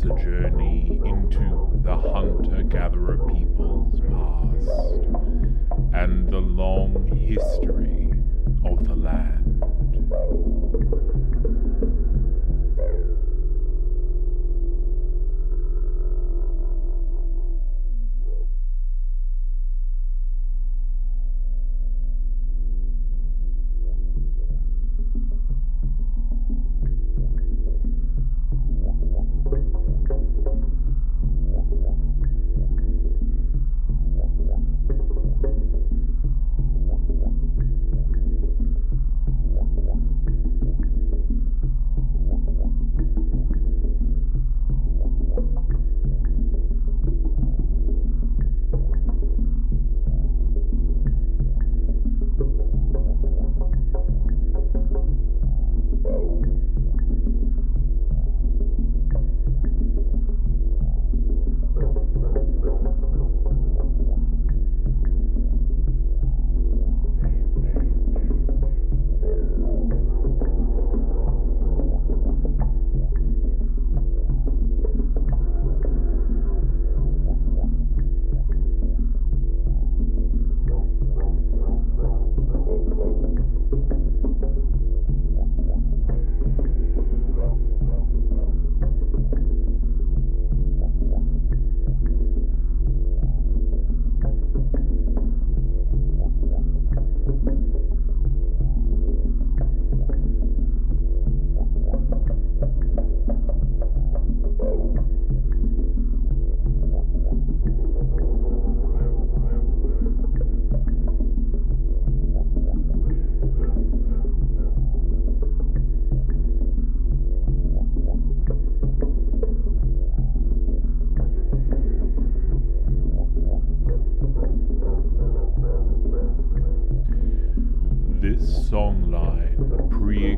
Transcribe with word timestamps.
is 0.00 0.06
a 0.06 0.24
journey 0.24 1.00
into 1.04 1.78
the 1.82 1.94
hunter 1.94 2.62
gatherer 2.62 3.18
people's 3.28 4.00
past 4.00 4.70
and 5.94 6.32
the 6.32 6.38
long 6.38 7.06
history 7.28 8.10
of 8.64 8.86
the 8.86 8.94
land. 8.94 9.62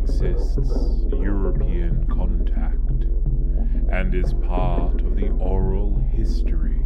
exists 0.02 0.58
European 1.12 2.04
contact 2.08 3.04
and 3.92 4.14
is 4.14 4.34
part 4.34 5.00
of 5.00 5.14
the 5.14 5.28
oral 5.38 5.96
history 6.12 6.80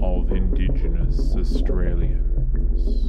of 0.00 0.30
Indigenous 0.30 1.34
Australians. 1.36 3.07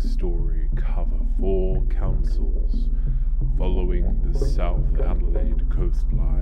story 0.00 0.68
cover 0.76 1.18
four 1.38 1.82
councils 1.86 2.88
following 3.56 4.30
the 4.30 4.38
South 4.38 4.84
Adelaide 5.00 5.68
coastline. 5.70 6.35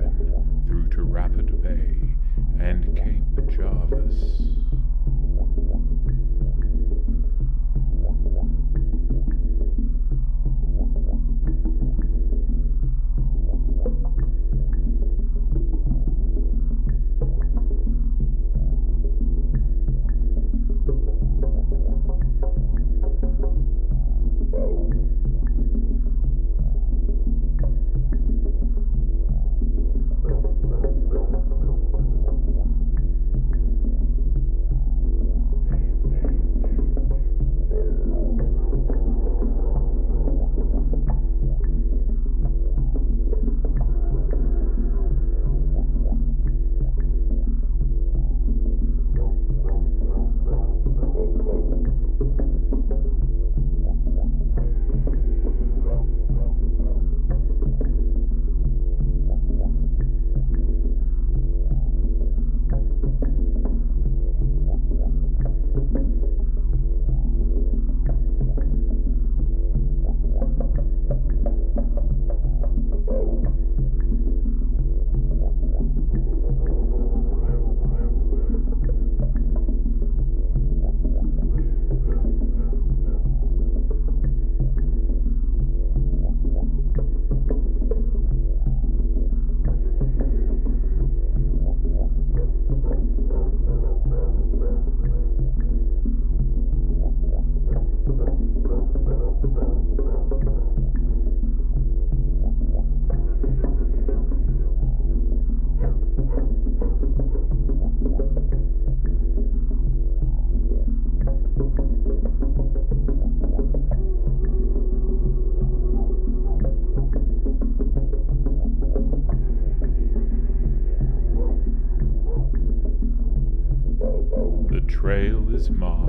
is 125.65 126.04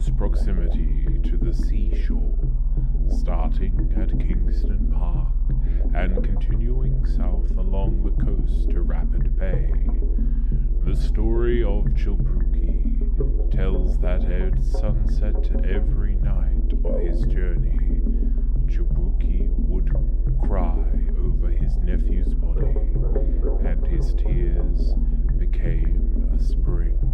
close 0.00 0.10
proximity 0.16 1.20
to 1.22 1.36
the 1.36 1.52
seashore, 1.52 2.38
starting 3.20 3.92
at 4.00 4.08
Kingston 4.18 4.90
Park 4.96 5.28
and 5.94 6.24
continuing 6.24 7.04
south 7.04 7.50
along 7.58 8.02
the 8.04 8.24
coast 8.24 8.70
to 8.70 8.80
Rapid 8.80 9.36
Bay. 9.36 9.70
The 10.84 10.96
story 10.96 11.62
of 11.62 11.84
Tjilbruke 11.96 13.50
tells 13.50 13.98
that 13.98 14.24
at 14.24 14.62
sunset 14.64 15.50
every 15.66 16.14
night 16.14 16.72
of 16.72 17.00
his 17.00 17.24
journey, 17.24 18.00
Tjilbruke 18.68 19.50
would 19.68 19.90
cry 20.40 20.82
over 21.18 21.50
his 21.50 21.76
nephew's 21.76 22.32
body, 22.34 22.74
and 23.68 23.86
his 23.86 24.14
tears 24.14 24.94
became 25.36 26.30
a 26.34 26.42
spring. 26.42 27.09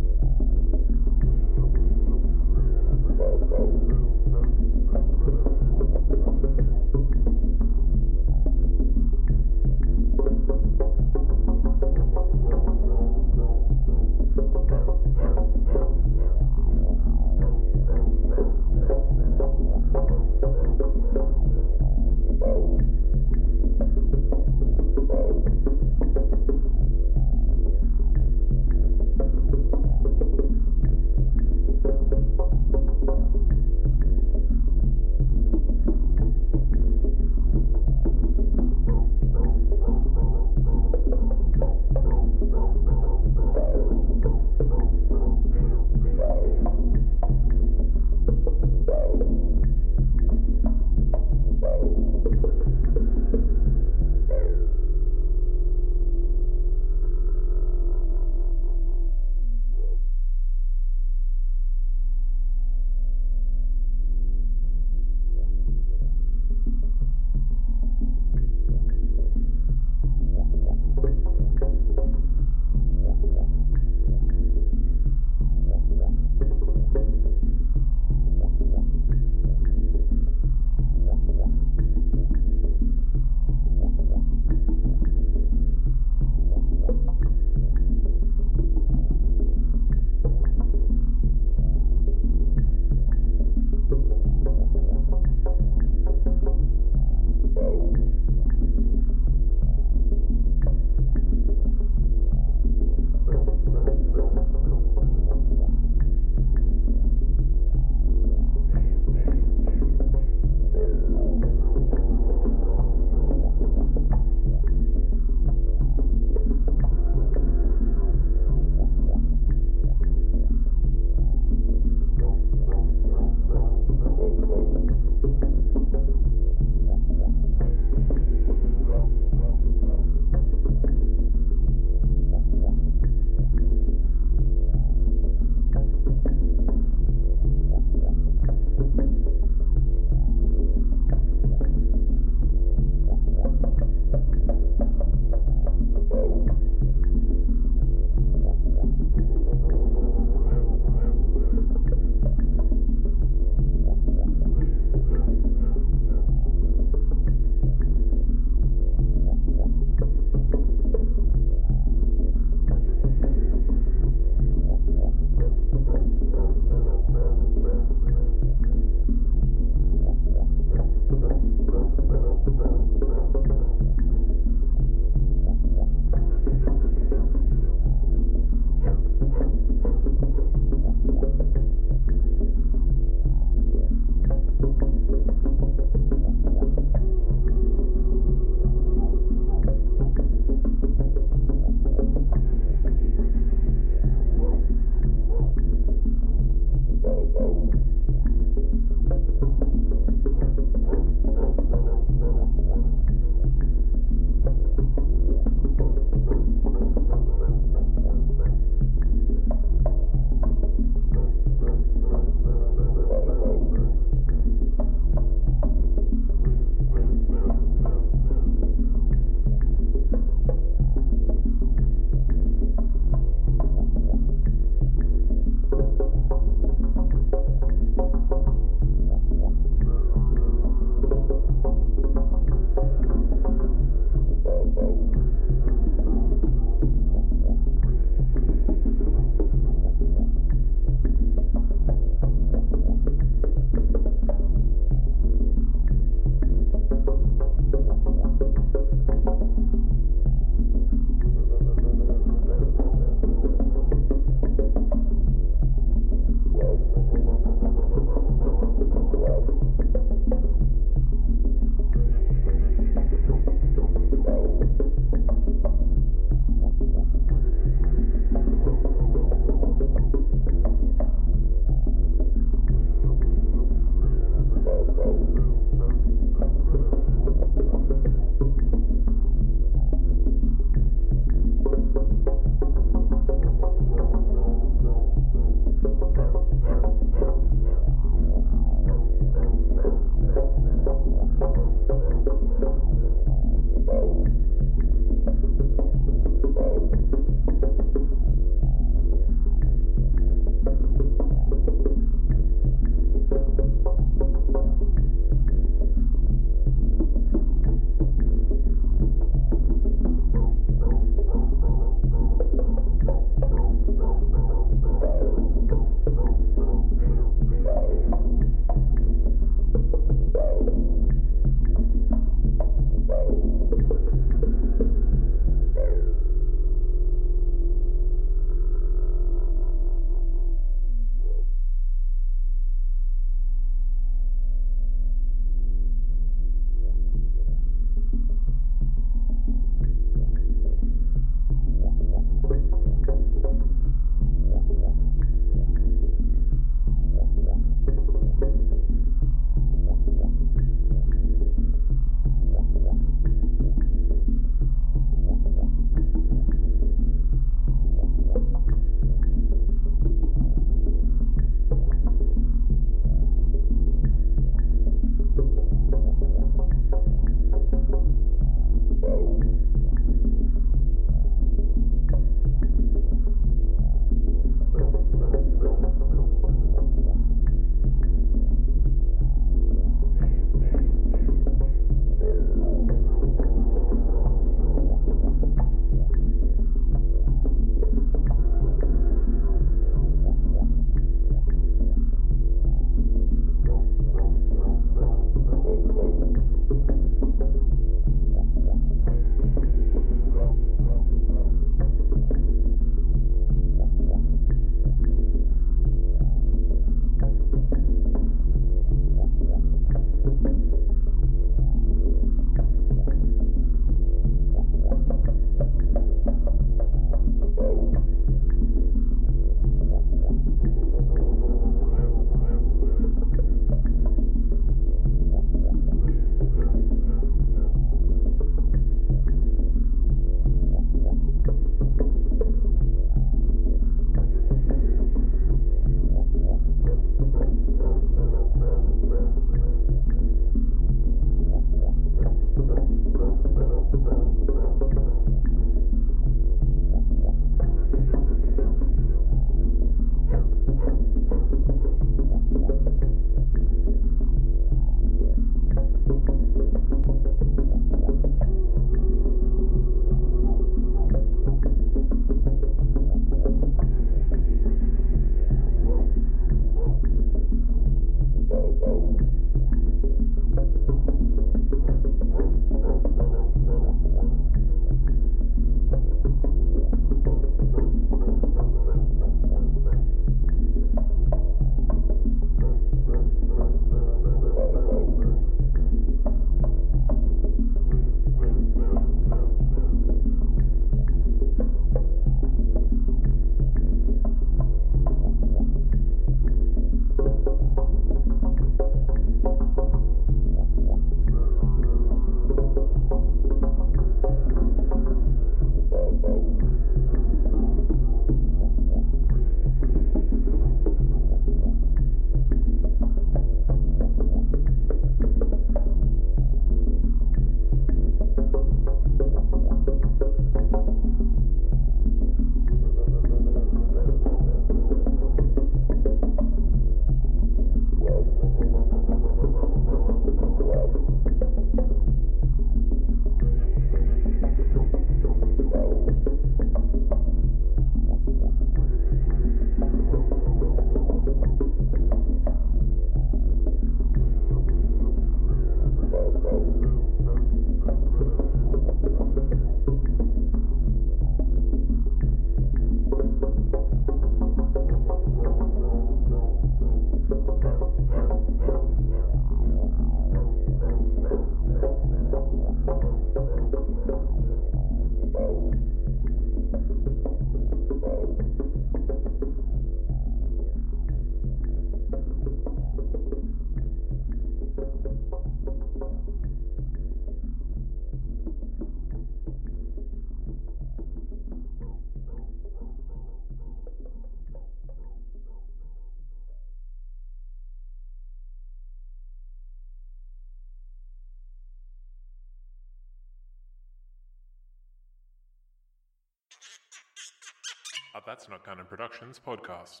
That's 598.42 598.50
Not 598.50 598.64
Canon 598.64 598.86
Productions 598.86 599.38
podcast. 599.38 600.00